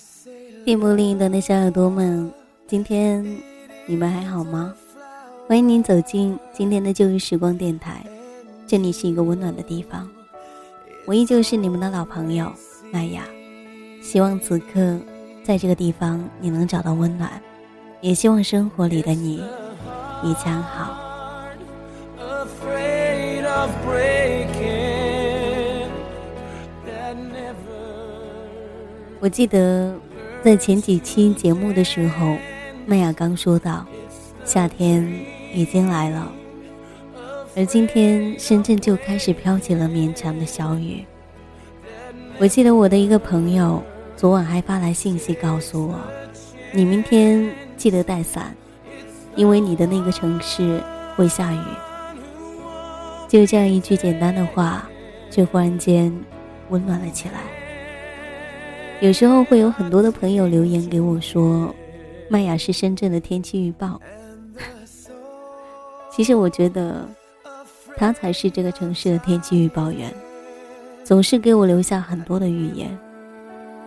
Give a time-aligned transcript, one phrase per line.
[0.00, 2.32] I say 电波另一端的小耳朵们，
[2.66, 3.22] 今天
[3.84, 4.74] 你们还好吗？
[5.46, 8.02] 欢迎您走进今天的旧日时光电台，
[8.66, 10.08] 这里是一个温暖的地方。
[11.06, 12.50] 我依旧是你们的老朋友
[12.90, 13.24] 麦雅，
[14.02, 14.98] 希望此刻
[15.44, 17.30] 在这个地方你能找到温暖，
[18.00, 19.44] 也希望生活里的你
[20.22, 20.96] 一切安好。
[29.20, 29.94] 我记得
[30.42, 32.38] 在前几期节目的时候，
[32.86, 33.86] 麦雅刚说到，
[34.46, 35.06] 夏天
[35.52, 36.32] 已经来了，
[37.54, 41.04] 而今天深圳就开始飘起了绵长的小雨。
[42.38, 43.82] 我记得我的一个朋友
[44.16, 46.00] 昨晚还发来信息告诉我，
[46.72, 48.56] 你明天记得带伞，
[49.36, 50.82] 因为你的那个城市
[51.14, 51.60] 会下雨。
[53.28, 54.88] 就这样一句简单的话，
[55.30, 56.10] 却忽然间
[56.70, 57.59] 温暖了起来。
[59.00, 61.74] 有时候会有很多的朋友留言给我说，
[62.28, 63.98] 麦雅是深圳的天气预报。
[66.12, 67.08] 其实我觉得，
[67.96, 70.12] 他才是这个城市的天气预报员，
[71.02, 72.90] 总是给我留下很多的预言。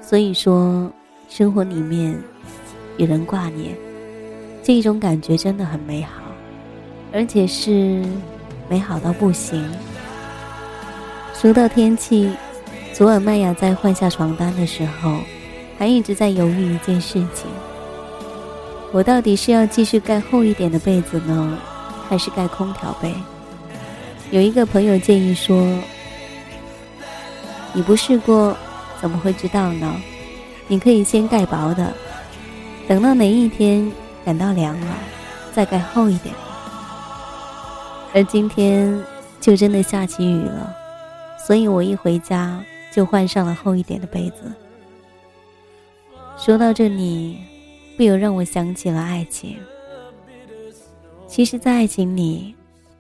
[0.02, 0.92] 所以说，
[1.30, 2.20] 生活里面
[2.98, 3.76] 有人挂念，
[4.64, 6.24] 这一种感觉真的很美好，
[7.14, 8.04] 而且是
[8.68, 9.64] 美好到不行。
[11.36, 12.32] 说到天气，
[12.94, 15.18] 昨晚麦雅在换下床单的时候，
[15.80, 17.48] 还一直在犹豫一件事情：
[18.92, 21.58] 我到底是要继续盖厚一点的被子呢，
[22.08, 23.12] 还是盖空调被？
[24.30, 25.76] 有一个朋友建议说
[27.74, 28.56] ：“你不试过，
[29.02, 29.96] 怎么会知道呢？
[30.68, 31.92] 你可以先盖薄的，
[32.88, 33.92] 等到哪一天
[34.24, 34.98] 感到凉了，
[35.52, 36.34] 再盖厚一点。”
[38.14, 39.04] 而今天
[39.42, 40.76] 就真的下起雨了。
[41.46, 42.58] 所以我一回家
[42.94, 44.54] 就换上了厚一点的被子。
[46.38, 47.40] 说到这里，
[47.98, 49.58] 不由让我想起了爱情。
[51.28, 52.54] 其实，在爱情里，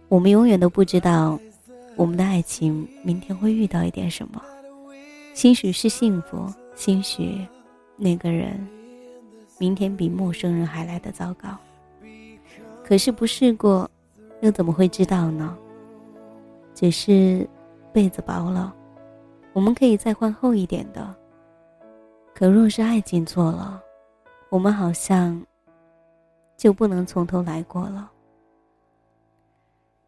[0.07, 1.39] 我们永远都不知道
[1.95, 4.41] 我们的爱情明天会遇到一点什么。
[5.35, 7.45] 兴许是幸福，兴许
[7.95, 8.67] 那个人
[9.59, 11.49] 明天比陌生人还来得糟糕。
[12.83, 13.89] 可是不试过，
[14.41, 15.55] 又怎么会知道呢？
[16.73, 17.47] 只是。
[17.93, 18.73] 被子薄了，
[19.53, 21.15] 我们可以再换厚一点的。
[22.33, 23.81] 可若是爱情错了，
[24.49, 25.39] 我们好像
[26.57, 28.11] 就不能从头来过了。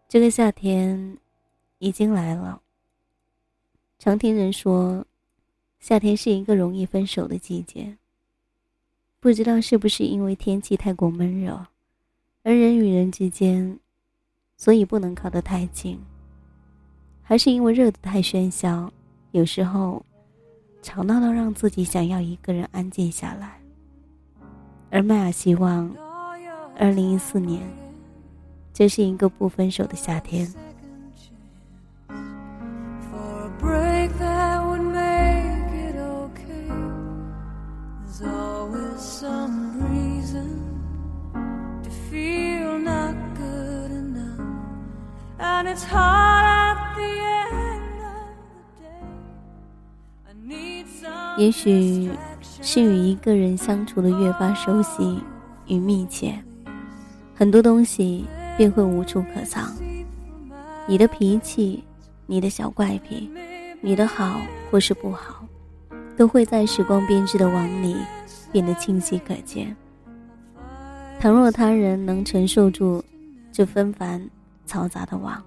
[0.07, 1.17] 这个夏天
[1.77, 2.61] 已经来了。
[3.99, 5.05] 常听人说，
[5.79, 7.95] 夏天是一个容易分手的季节。
[9.19, 11.65] 不知道是不是因为天气太过闷热，
[12.43, 13.79] 而人与人之间，
[14.57, 15.99] 所以不能靠得太近。
[17.23, 18.91] 还是因为热得太喧嚣，
[19.35, 20.01] 有时候
[20.81, 23.59] 吵闹到让自己想要一个人安静下来。
[24.89, 25.93] 而麦雅希望，
[26.79, 27.61] 二零一四年，
[28.71, 30.47] 这是一个不分手的夏天。
[33.61, 33.73] For
[45.67, 46.34] a
[51.37, 52.09] 也许
[52.61, 55.21] 是与一个人相处的越发熟悉
[55.67, 56.33] 与密切，
[57.35, 59.75] 很多东西便会无处可藏。
[60.87, 61.83] 你的脾气，
[62.25, 63.29] 你的小怪癖，
[63.81, 64.39] 你的好
[64.71, 65.45] 或是不好，
[66.15, 67.97] 都会在时光编织的网里
[68.51, 69.75] 变得清晰可见。
[71.19, 73.03] 倘若他人能承受住
[73.51, 74.25] 这纷繁
[74.65, 75.43] 嘈杂的网，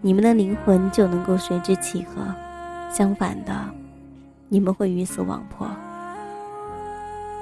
[0.00, 2.22] 你们的灵魂就能够随之契合；
[2.88, 3.52] 相反的，
[4.48, 5.68] 你们会鱼死网破。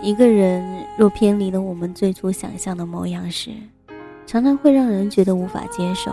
[0.02, 3.50] 一个人若偏离了我们最初想象的模样时，
[4.26, 6.12] 常常会让人觉得无法接受。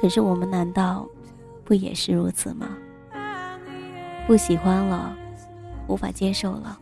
[0.00, 1.06] 可是我们难道
[1.64, 2.68] 不也是如此吗？
[4.26, 5.16] 不喜欢了
[5.86, 6.78] 无法接受了，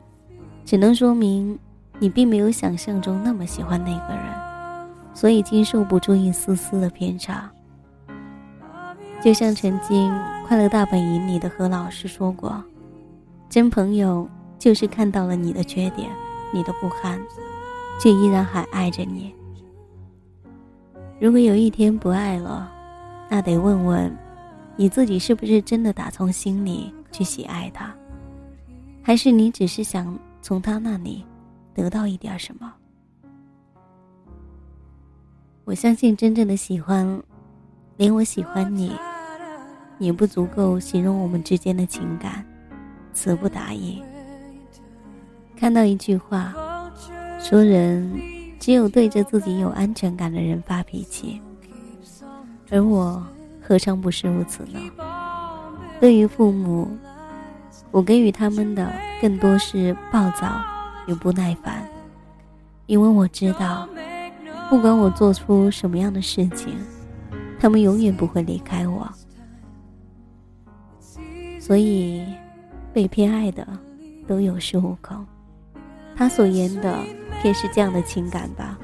[0.65, 1.59] 只能说明
[1.99, 4.25] 你并没有想象中那么喜欢那个人，
[5.15, 7.50] 所以经受不住一丝丝的偏差。
[9.23, 10.11] 就像曾经
[10.47, 12.62] 《快乐大本营》里的何老师说过
[13.48, 14.28] ：“真朋友
[14.58, 16.10] 就是看到了你的缺点、
[16.52, 17.20] 你的不堪，
[18.00, 19.34] 却依然还爱着你。
[21.20, 22.70] 如果有一天不爱了，
[23.31, 24.14] 那得问问
[24.76, 27.94] 你自己是不是真的打从心里去喜爱他，
[29.02, 31.25] 还是你只是想从他那里
[31.72, 32.72] 得到一点什么？
[35.64, 37.22] 我相信真正的喜欢，
[37.96, 38.93] 连我喜欢你，
[39.98, 42.44] 也不足够形容我们之间的情感，
[43.17, 44.03] 词不达意。
[45.57, 46.55] 看到一句话，
[47.41, 48.21] 说人
[48.61, 51.41] 只有对着自己有安全感的人发脾气。
[52.71, 53.27] 而我
[53.63, 54.79] 何尝不是如此呢？
[55.99, 56.87] 对于父母，
[57.91, 58.93] 我给予他们的
[59.23, 60.61] 更多是暴躁
[61.07, 61.89] 与不耐烦，
[62.85, 63.89] 因为我知道，
[64.69, 66.77] 不管我做出什么样的事情，
[67.59, 69.11] 他们永远不会离开我。
[71.59, 72.27] 所以，
[72.96, 73.69] 被偏爱的
[74.26, 75.22] 都有恃无恐。
[76.16, 76.98] 他所言的，
[77.43, 78.78] 便是这样的情感吧。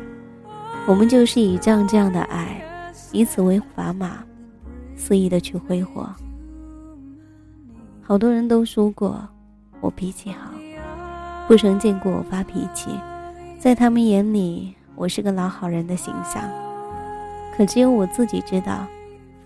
[0.86, 2.62] 我们就是以这样这样的爱。
[3.10, 4.22] 以此为砝码，
[4.96, 6.06] 肆意的去挥霍。
[8.02, 9.26] 好多人都说过
[9.80, 10.50] 我脾气好，
[11.48, 12.90] 不曾见过我发脾气，
[13.58, 16.42] 在他们眼里我是个老好人的形象。
[17.56, 18.86] 可只有我自己知道，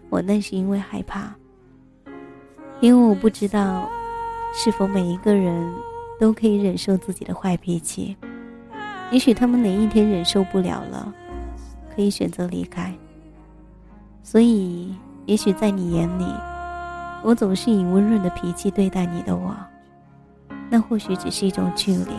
[0.09, 1.33] 我那是因为害怕，
[2.81, 3.89] 因为我不知道
[4.59, 5.71] 是否每一个人
[6.19, 8.17] 都可以忍受自己的坏脾气。
[9.11, 11.13] 也许他们哪一天忍受不了了，
[11.95, 12.91] 可以选择离开。
[14.23, 14.95] 所以，
[15.27, 16.25] 也许在你眼里，
[17.23, 19.55] 我总是以温润的脾气对待你的我，
[20.71, 22.13] 那或许只是一种距离，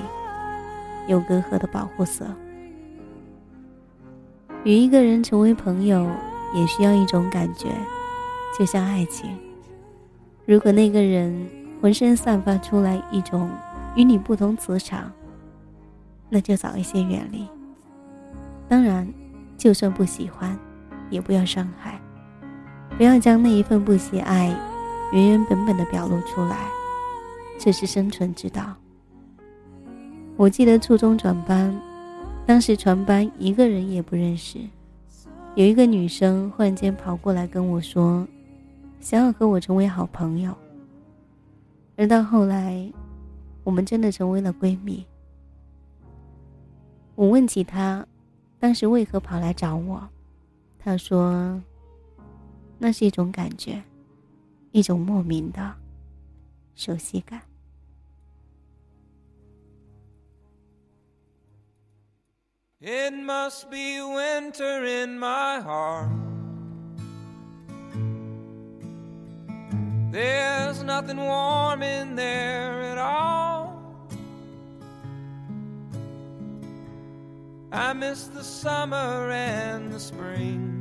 [1.08, 2.28] 有隔阂的保护色。
[4.64, 6.08] 与一个人成为朋友，
[6.54, 7.70] 也需要一种感觉，
[8.58, 9.28] 就像爱情。
[10.46, 11.50] 如果那个人
[11.82, 13.50] 浑身散发出来一种
[13.96, 15.12] 与你不同磁场，
[16.30, 17.48] 那就早一些远离。
[18.68, 19.08] 当然，
[19.58, 20.58] 就算不喜欢。
[21.10, 21.98] 也不要伤害，
[22.98, 24.54] 不要将那一份不喜爱
[25.14, 26.58] 原原本本的表露出来，
[27.58, 28.76] 这是生存之道。
[30.36, 31.74] 我记得初中转班，
[32.46, 34.60] 当时全班一个人也不认识，
[35.56, 38.28] 有一个女生忽然间跑过来跟我说，
[39.00, 40.54] 想要和我成为好朋友。
[41.98, 42.94] 而到后来，
[43.64, 45.06] 我们真的成为了闺蜜。
[47.16, 48.08] 我问起她，
[48.60, 50.08] 当时为何跑来找我？
[50.80, 51.62] 他说
[52.80, 53.84] ：“那是一种感觉，
[54.72, 55.76] 一种莫名的
[56.76, 57.42] 熟悉感。”
[62.80, 66.27] It must be winter in my heart.
[70.12, 74.08] There's nothing warm in there at all.
[77.72, 80.78] I miss the summer and the spring.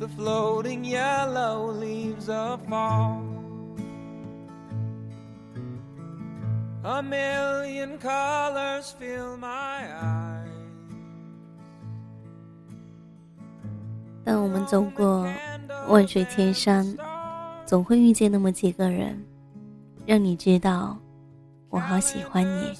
[0.00, 3.22] the floating yellow leaves of fall.
[6.82, 10.29] A million colors fill my eyes.
[14.24, 15.26] 当我们走过
[15.88, 16.96] 万水千山，
[17.64, 19.18] 总会遇见那么几个人，
[20.06, 20.98] 让你知道
[21.68, 22.72] 我好喜欢你，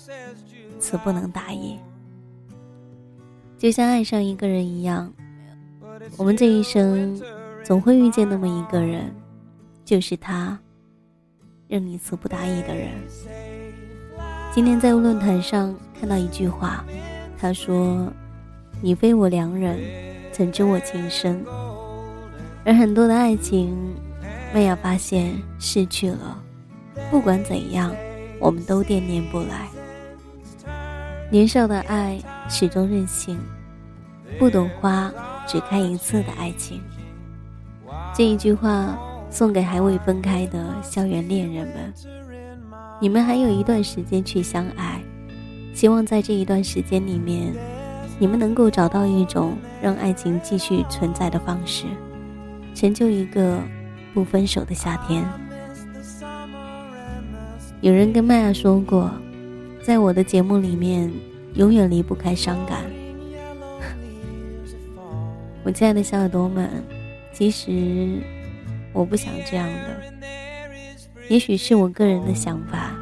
[0.79, 1.79] 词不能达意。
[3.57, 5.13] 就像爱上一个人一样，
[6.17, 7.21] 我们这一生
[7.63, 9.15] 总会遇见那么一个人，
[9.85, 10.59] 就是他，
[11.69, 12.89] 让你词不达意的人。
[14.53, 16.85] 今天在论坛上看到一句话，
[17.39, 18.13] 他说
[18.83, 19.79] ：“你非我良人，
[20.41, 21.45] 怎知我情深？”
[22.65, 23.77] 而很多的爱情，
[24.55, 26.43] 没有发现失去了，
[27.11, 27.95] 不管怎样，
[28.39, 29.69] 我们都惦念不来。
[31.31, 32.19] 年少的爱
[32.49, 33.39] 始终任性，
[34.39, 35.13] 不懂花。
[35.47, 36.81] 只开一次的爱情，
[38.15, 38.97] 这一句话
[39.31, 41.93] 送给还未分开的校园恋人们。
[43.01, 45.03] 你们还有一段时间去相爱，
[45.75, 47.53] 希望在这一段时间里面，
[48.21, 51.87] 你们能够找到一种让爱情继续存在的方式，
[52.75, 53.59] 成就一个
[54.13, 55.25] 不分手的夏天。
[57.81, 59.11] 有人跟麦亚说过，
[59.83, 61.11] 在我的节目里面，
[61.55, 62.81] 永远离不开伤感。
[65.65, 66.69] 我亲爱的小耳朵们，
[67.33, 68.19] 其实
[68.93, 70.03] 我不想这样的，
[71.31, 72.95] 也许是我个人的想法。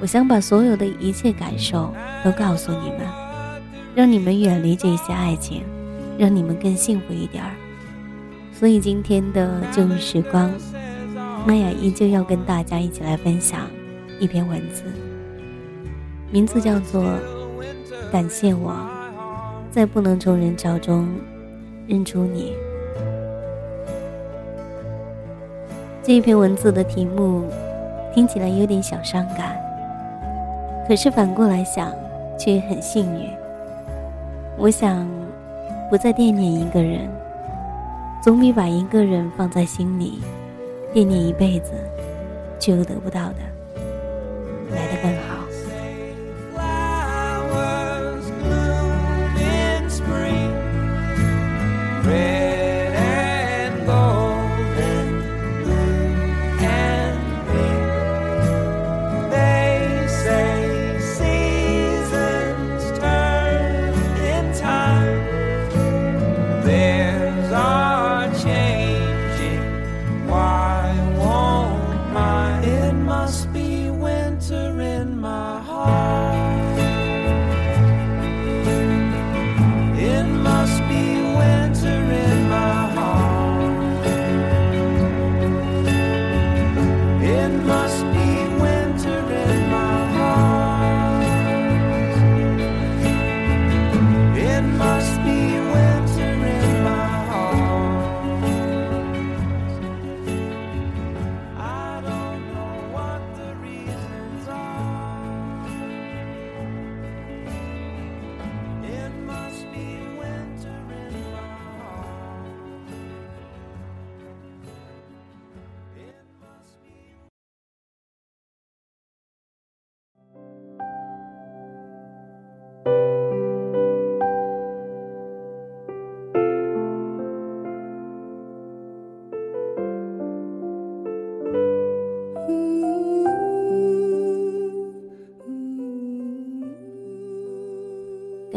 [0.00, 3.00] 我想把所有的一切感受都告诉你们，
[3.96, 5.62] 让你们远离这些爱情，
[6.18, 7.52] 让你们更幸福一点儿。
[8.52, 10.52] 所以今天的旧日时光，
[11.46, 13.62] 玛雅依旧要跟大家一起来分享
[14.20, 14.82] 一篇文字，
[16.30, 17.04] 名字叫做
[18.12, 18.70] 《感谢我》。
[19.70, 21.08] 在不能从人潮中
[21.86, 22.52] 认出你，
[26.02, 27.44] 这一篇文字的题目
[28.14, 29.56] 听起来有点小伤感，
[30.86, 31.90] 可是反过来想，
[32.38, 33.30] 却很幸运。
[34.58, 35.06] 我想，
[35.90, 37.08] 不再惦念一个人，
[38.22, 40.18] 总比把一个人放在心里，
[40.94, 41.72] 惦念一辈子，
[42.58, 43.36] 却又得不到的，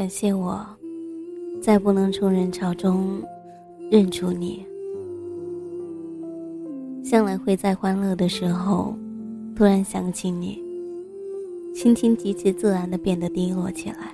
[0.10, 0.66] 感谢我，
[1.62, 3.22] 在不能从人潮中
[3.92, 4.66] 认出你。
[7.04, 8.96] 向来会在欢乐的时候，
[9.56, 10.60] 突然想起你，
[11.76, 14.12] 心情极其自然的变得低落起来。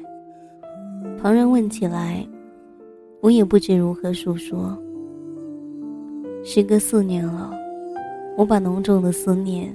[1.17, 2.27] 旁人问起来，
[3.21, 4.77] 我也不知如何诉说。
[6.43, 7.53] 时隔四年了，
[8.35, 9.73] 我把浓重的思念，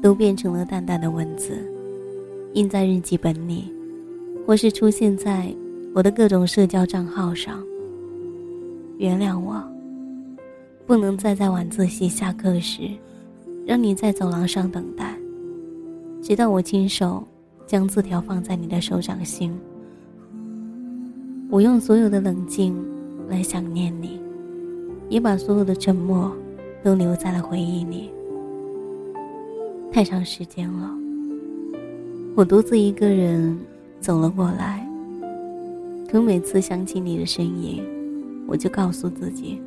[0.00, 1.54] 都变成了淡淡的文字，
[2.52, 3.64] 印在日记本里。
[4.50, 5.54] 或是出现在
[5.94, 7.64] 我的各种社交账号上。
[8.98, 9.62] 原谅我，
[10.88, 12.90] 不能再在晚自习下课时，
[13.64, 15.16] 让你在走廊上等待，
[16.20, 17.22] 直到我亲手
[17.64, 19.56] 将字条放在你的手掌心。
[21.48, 22.76] 我用所有的冷静
[23.28, 24.20] 来想念你，
[25.08, 26.28] 也把所有的沉默
[26.82, 28.10] 都留在了回忆里。
[29.92, 30.90] 太长时间了，
[32.34, 33.56] 我独自一个人。
[34.00, 34.86] 走了过来，
[36.10, 37.84] 可每次想起你的身影，
[38.48, 39.60] 我就告诉自己，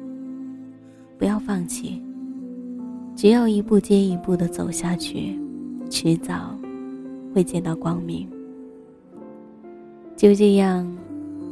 [1.19, 2.01] 不要放弃。
[3.15, 5.39] 只要一步接一步的走下去，
[5.87, 6.57] 迟早
[7.33, 8.27] 会见到光明。
[10.15, 10.91] 就这样，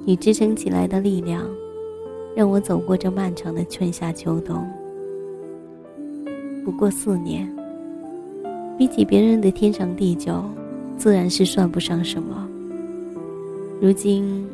[0.03, 1.43] 你支撑起来的力量，
[2.35, 4.67] 让我走过这漫长的春夏秋冬。
[6.65, 7.47] 不过四年，
[8.75, 10.43] 比起别人的天长地久，
[10.97, 12.49] 自然是算不上什么。
[13.81, 14.47] 如今，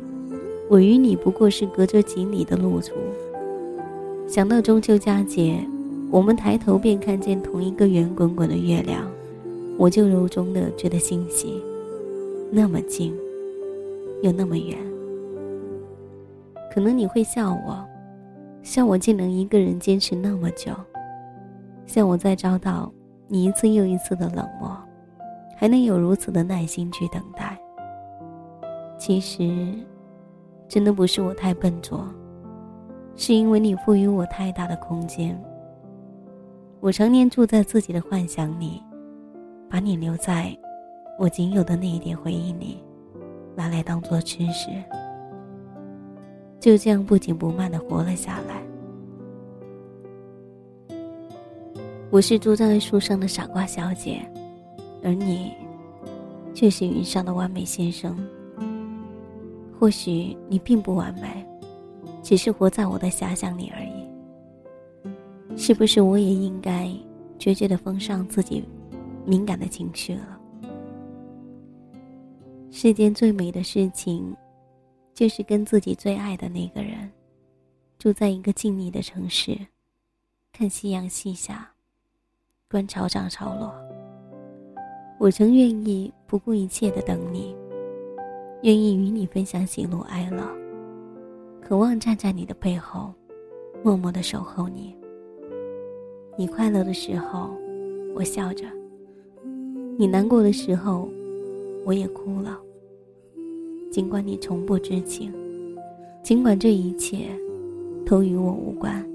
[0.70, 2.94] 我与你不过是隔着几里的路途。
[4.26, 5.62] 想到中秋佳节，
[6.10, 9.06] 我们抬头便看见同一个圆滚滚的月亮，
[9.76, 11.62] 我就由衷的觉得欣喜。
[12.50, 13.14] 那么近，
[14.22, 14.78] 又那么远。
[16.72, 17.84] 可能你会笑我，
[18.62, 20.72] 笑我竟能一个人坚持那么久，
[21.84, 22.90] 笑我在遭到
[23.26, 24.74] 你一次又一次的冷漠，
[25.54, 27.58] 还能有如此的耐心去等待。
[28.98, 29.48] 其实，
[30.66, 32.04] 真的不是我太笨拙，
[33.14, 35.40] 是因为你赋予我太大的空间。
[36.80, 38.82] 我常年住在自己的幻想里，
[39.70, 40.56] 把你留在
[41.18, 42.82] 我仅有的那一点回忆里，
[43.54, 44.68] 拿来当做吃食。
[46.58, 48.62] 就这样不紧不慢的活了下来。
[52.10, 54.20] 我是住在树上的傻瓜小姐，
[55.04, 55.52] 而你，
[56.52, 58.18] 却是云上的完美先生。
[59.78, 61.46] 或许你并不完美，
[62.22, 65.56] 只是活在我的遐想里而已。
[65.56, 66.90] 是不是我也应该
[67.38, 68.64] 决绝的封上自己
[69.24, 70.38] 敏感的情绪了。
[72.70, 74.36] 世间最美的事情，
[75.14, 77.10] 就是跟自己最爱的那个人，
[77.98, 79.56] 住在一个静谧的城市，
[80.52, 81.70] 看夕阳西下，
[82.68, 83.72] 观潮涨潮落。
[85.18, 87.56] 我曾愿意不顾一切的等你，
[88.62, 90.42] 愿意与你分享喜怒哀乐，
[91.60, 93.14] 渴望站在你的背后，
[93.84, 94.92] 默默的守候你。
[96.36, 97.50] 你快乐的时候，
[98.16, 98.66] 我笑着；
[99.96, 101.08] 你难过的时候，
[101.84, 102.58] 我也哭了。
[103.92, 105.32] 尽管你从不知情，
[106.24, 107.28] 尽管这一切
[108.04, 109.08] 都与我无关。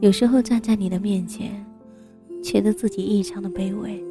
[0.00, 1.64] 有时候站在你的面前，
[2.42, 4.04] 觉得自己异常的卑微。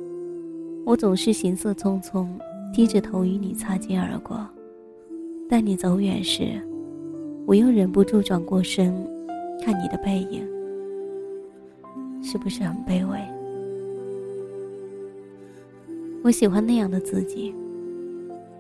[0.85, 2.27] 我总是行色匆匆，
[2.73, 4.47] 低着头与你擦肩而过。
[5.49, 6.61] 待你走远时，
[7.45, 8.93] 我又忍不住转过身，
[9.63, 10.45] 看你的背影。
[12.21, 13.19] 是不是很卑微？
[16.23, 17.53] 我喜欢那样的自己，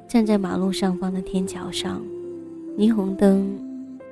[0.07, 2.01] 站在马路上方的天桥上，
[2.77, 3.59] 霓虹灯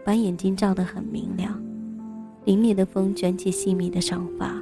[0.04, 1.58] 把眼睛照得很明亮，
[2.46, 4.62] 凛冽的风卷起细密的长发，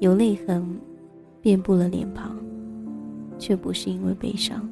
[0.00, 0.62] 有泪痕
[1.40, 2.36] 遍布了脸庞，
[3.38, 4.68] 却不是因为悲伤。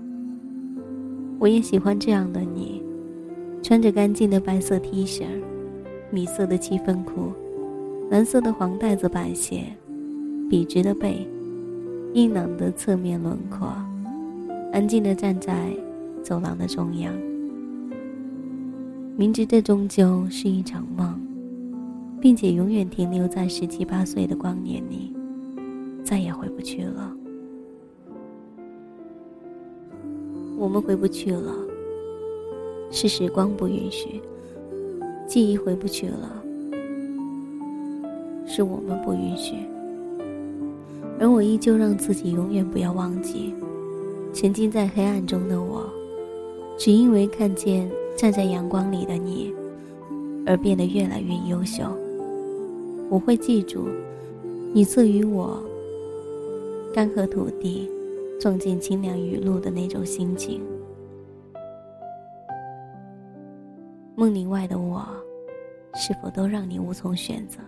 [1.38, 2.82] 我也喜欢这样的你，
[3.62, 5.24] 穿着干净的白色 T 恤，
[6.10, 7.32] 米色的七分裤。
[8.10, 9.64] 蓝色的黄带子板鞋，
[10.50, 11.26] 笔直的背，
[12.12, 13.72] 硬朗的侧面轮廓，
[14.70, 15.70] 安静的站在
[16.22, 17.14] 走廊的中央。
[19.16, 21.18] 明知这终究是一场梦，
[22.20, 25.14] 并且永远停留在十七八岁的光年里，
[26.04, 27.16] 再也回不去了。
[30.62, 31.52] 我们回不去了，
[32.92, 34.20] 是时光不允许，
[35.26, 36.40] 记忆回不去了。
[38.46, 39.56] 是我们不允许，
[41.18, 43.52] 而我依旧让自己永远不要忘记，
[44.32, 45.82] 沉浸在黑暗中的我，
[46.78, 49.52] 只因为看见站在阳光里的你，
[50.46, 51.82] 而变得越来越优秀。
[53.10, 53.88] 我会记住，
[54.72, 55.60] 你赐予我
[56.94, 57.90] 干涸土地，
[58.42, 60.60] 撞进清凉雨露的那种心情。
[64.16, 65.06] 梦里外的我，
[65.94, 67.60] 是否都让你无从选择？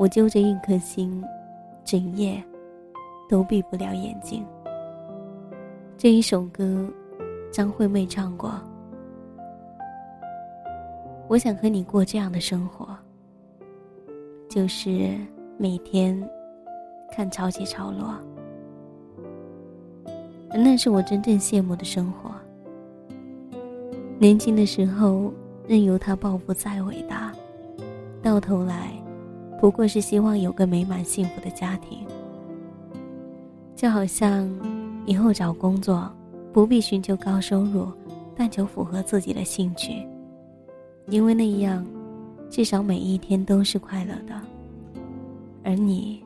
[0.00, 1.22] 我揪着一颗心，
[1.84, 2.42] 整夜
[3.28, 4.44] 都闭不了眼睛。
[5.96, 6.84] 这一首歌，
[7.52, 8.52] 张惠妹唱过。
[11.28, 12.88] 我想和你过这样的生活，
[14.48, 15.16] 就是
[15.56, 16.20] 每天
[17.12, 18.12] 看潮起潮落，
[20.56, 22.30] 那是我真正羡慕的生活。
[24.18, 25.32] 年轻的时候，
[25.68, 27.32] 任由他抱负再伟大，
[28.22, 28.90] 到头来。
[29.60, 32.06] 不过是希望有个美满幸福的家庭，
[33.74, 34.48] 就好像
[35.06, 36.10] 以后找工作
[36.52, 37.86] 不必寻求高收入，
[38.34, 40.06] 但求符合自己的兴趣，
[41.08, 41.86] 因为那样
[42.50, 44.34] 至少每一天都是快乐的，
[45.64, 46.22] 而你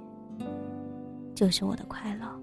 [1.34, 2.39] 就是我的快乐。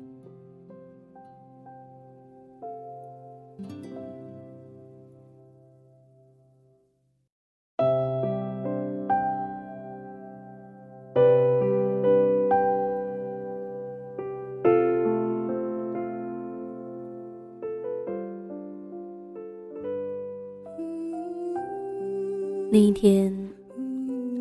[22.70, 23.34] 那一天，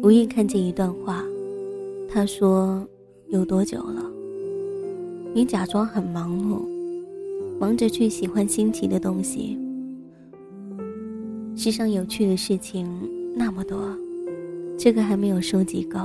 [0.03, 1.23] 无意看见一段话，
[2.09, 2.85] 他说
[3.31, 4.03] ：“有多久了？
[5.33, 6.67] 你假装很忙碌，
[7.61, 9.57] 忙着去喜欢新奇的东西。
[11.55, 12.89] 世上有趣的事情
[13.37, 13.97] 那么多，
[14.77, 16.01] 这个还没有收集够，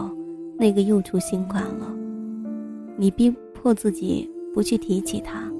[0.57, 1.91] 那个又出新款了。
[2.97, 5.51] 你逼迫自己不去提起他，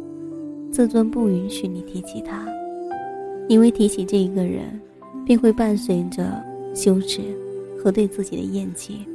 [0.69, 2.45] 自尊不允许你提起他，
[3.47, 4.80] 因为提起这一个人，
[5.26, 6.32] 便会伴随着。”
[6.73, 7.21] 羞耻
[7.77, 9.05] 和对自己的厌弃。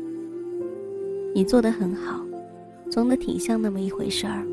[1.34, 2.24] 你做的很好，
[2.90, 4.46] 装的挺像那么一回事儿，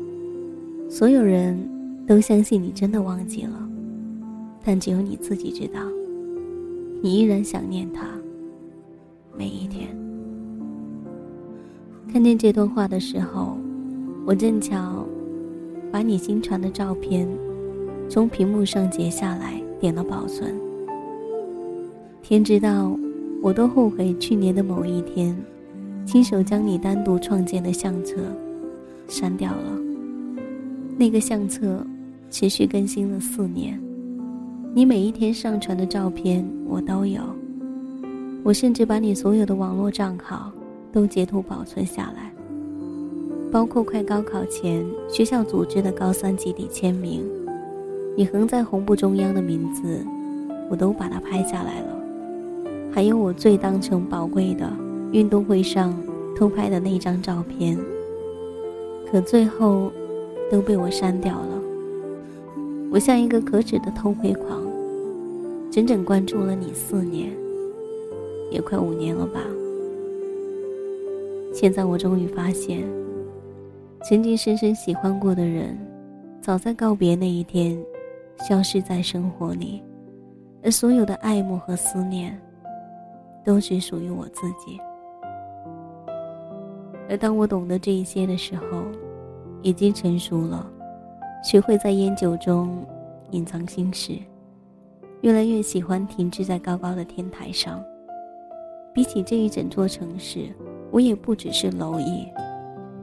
[0.88, 1.58] 所有人
[2.06, 3.68] 都相信你真的忘记了，
[4.64, 5.80] 但只有你自己知道，
[7.00, 8.06] 你依然想念他。
[9.36, 9.88] 每一天，
[12.12, 13.56] 看见这段话的时候，
[14.26, 15.06] 我正巧
[15.90, 17.28] 把你新传的照片
[18.08, 20.54] 从屏幕上截下来，点了保存。
[22.26, 22.90] 天知道，
[23.42, 25.36] 我都后悔去年的某一天，
[26.06, 28.16] 亲手将你单独创建的相册
[29.06, 29.78] 删掉了。
[30.96, 31.86] 那个相册
[32.30, 33.78] 持续更新了四年，
[34.72, 37.20] 你每一天上传的照片我都有。
[38.42, 40.50] 我甚至把你所有的网络账号
[40.90, 42.32] 都截图保存下来，
[43.52, 47.22] 包括快高考前学校组织的高三集体签名，
[48.16, 50.02] 你横在红布中央的名字，
[50.70, 52.00] 我都把它拍下来了。
[52.94, 54.70] 还有我最当成宝贵的
[55.10, 55.92] 运动会上
[56.36, 57.76] 偷拍的那张照片，
[59.10, 59.90] 可最后
[60.48, 61.60] 都被我删掉了。
[62.92, 64.62] 我像一个可耻的偷窥狂，
[65.72, 67.32] 整整关注了你四年，
[68.48, 69.40] 也快五年了吧。
[71.52, 72.84] 现在我终于发现，
[74.04, 75.76] 曾经深深喜欢过的人，
[76.40, 77.76] 早在告别那一天，
[78.48, 79.82] 消失在生活里，
[80.62, 82.40] 而所有的爱慕和思念。
[83.44, 84.80] 都只属于我自己。
[87.08, 88.82] 而当我懂得这一些的时候，
[89.60, 90.66] 已经成熟了，
[91.44, 92.84] 学会在烟酒中
[93.30, 94.16] 隐藏心事，
[95.20, 97.84] 越来越喜欢停滞在高高的天台上。
[98.94, 100.48] 比起这一整座城市，
[100.90, 102.26] 我也不只是蝼蚁。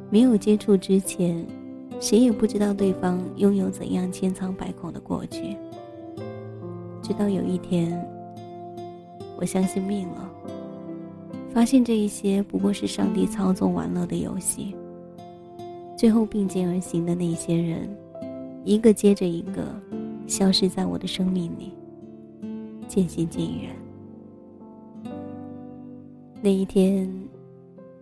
[0.09, 1.45] 没有接触之前，
[1.99, 5.55] 谁也不知道对方拥有怎样千疮百孔的过去。
[7.01, 8.03] 直到有一天。
[9.37, 10.30] 我相信命了，
[11.53, 14.75] 发现这一些不过是上帝操纵玩乐的游戏。
[15.97, 17.87] 最后并肩而行的那些人，
[18.63, 19.75] 一个接着一个，
[20.27, 21.73] 消失在我的生命里，
[22.87, 23.75] 渐行渐远。
[26.41, 27.07] 那一天，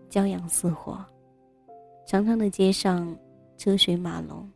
[0.09, 0.97] 骄阳似火，
[2.05, 3.13] 长长的街上
[3.57, 4.49] 车水马龙，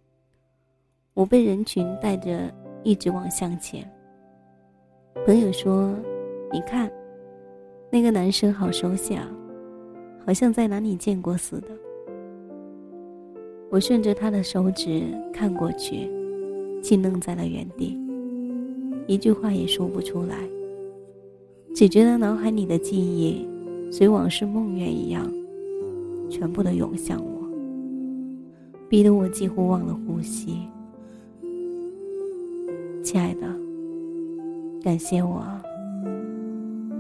[1.14, 2.54] 我被人群带着
[2.84, 3.86] 一直往向前。
[5.26, 5.94] 朋友说。
[6.54, 6.88] 你看，
[7.94, 9.30] 那个男生好熟悉啊，
[10.26, 11.68] 好像在哪里见过似的。
[13.70, 16.10] 我顺着他的手指看过去，
[16.82, 17.96] 竟愣在了原地，
[19.06, 20.36] 一句话也说不出来，
[21.76, 23.48] 只觉得脑海里的记忆
[23.92, 25.32] 随往事梦魇一样，
[26.32, 27.48] 全部都涌向我，
[28.90, 30.58] 逼得我几乎忘了呼吸。
[33.04, 33.42] 亲爱的，
[34.82, 35.46] 感谢我。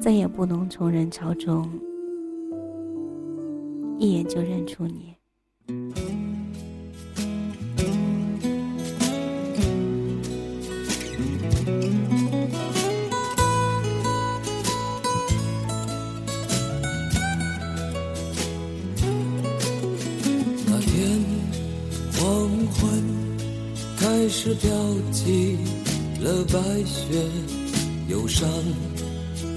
[0.04, 1.66] 再也不能从人潮中
[3.98, 5.16] 一眼就认出你。
[20.68, 21.22] 那天
[22.12, 23.02] 黄昏
[23.98, 24.70] 开始飘
[25.14, 25.58] 起
[26.20, 27.26] 了白雪，
[28.10, 28.46] 忧伤。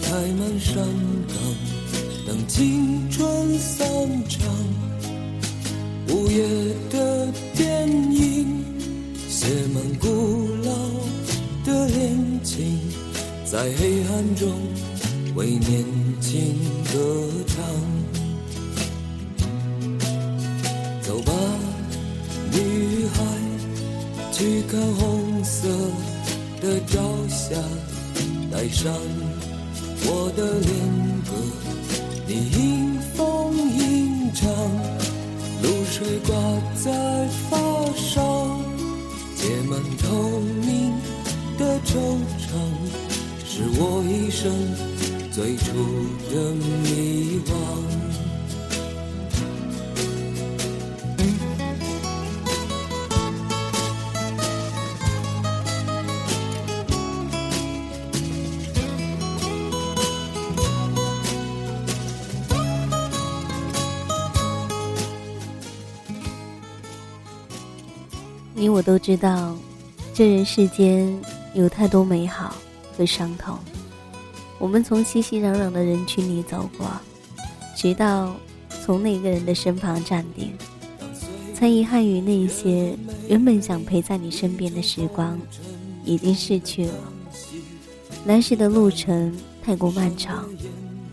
[0.08, 0.76] 开满山
[1.26, 1.36] 岗，
[2.28, 3.84] 等青春散
[4.28, 4.40] 场。
[6.08, 6.46] 午夜
[6.90, 8.46] 的电影，
[9.28, 10.70] 写满古老
[11.64, 12.78] 的恋情，
[13.44, 14.48] 在黑暗中
[15.34, 15.84] 为年
[16.20, 16.54] 轻
[16.92, 17.64] 歌唱。
[21.02, 21.32] 走吧，
[22.52, 23.24] 女孩，
[24.30, 25.66] 去看红色
[26.60, 27.56] 的朝霞，
[28.52, 28.94] 带上。
[30.08, 30.72] 我的恋
[31.24, 31.30] 歌，
[32.26, 34.48] 你迎风吟唱，
[35.62, 36.30] 露水挂
[36.76, 37.58] 在发
[37.96, 38.60] 梢，
[39.36, 40.92] 结满透明
[41.58, 41.90] 的惆
[42.38, 42.48] 怅，
[43.44, 44.52] 是我一生
[45.32, 45.64] 最初
[46.30, 48.05] 的迷惘。
[68.76, 69.56] 我都知道，
[70.12, 71.18] 这人世间
[71.54, 72.54] 有太多美好
[72.94, 73.58] 和伤痛。
[74.58, 76.86] 我们从熙熙攘攘的人群里走过，
[77.74, 78.36] 直到
[78.84, 80.52] 从那个人的身旁站定，
[81.54, 82.94] 才遗憾于那些
[83.26, 85.38] 原本想陪在你身边的时光，
[86.04, 86.94] 已经逝去了。
[88.26, 89.34] 来时的路程
[89.64, 90.44] 太过漫长，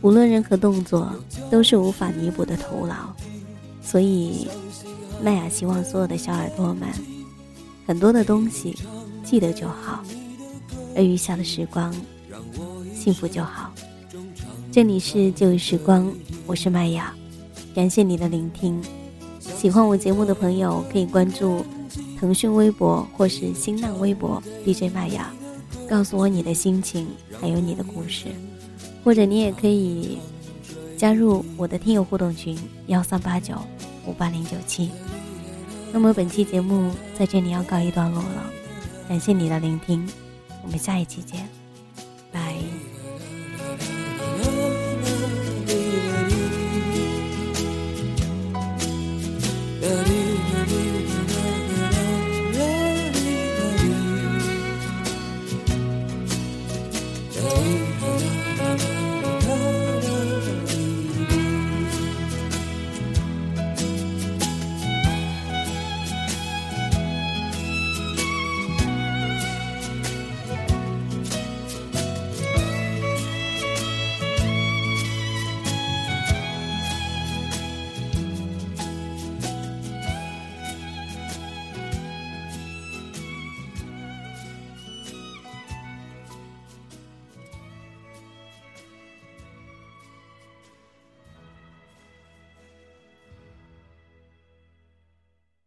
[0.02, 1.16] 无论任何动作
[1.50, 2.96] 都是无法弥补的徒劳。
[3.82, 4.50] 所以，
[5.24, 6.90] 麦雅希望所有的小耳朵们。
[7.86, 8.76] 很多的东西，
[9.24, 10.04] 记得就好，
[10.96, 11.94] 而余下的时光，
[12.94, 13.74] 幸福就好。
[14.72, 16.12] 这里是旧时光，
[16.46, 17.14] 我是麦雅，
[17.76, 18.82] 感谢你的聆听。
[19.40, 21.66] 喜欢我节目的朋友可以关注
[22.20, 25.32] 腾讯微博或是新浪微博 DJ 麦雅，
[25.90, 27.08] 告诉我你的心情
[27.40, 28.28] 还有你的故事，
[29.04, 30.18] 或者你也可以
[30.98, 33.56] 加入我的听友互动群幺三八九
[34.08, 34.90] 五八零九七。
[35.94, 38.50] 那么本期节目在这里要告一段落了，
[39.08, 40.10] 感谢你的聆听，
[40.64, 41.63] 我们下一期见。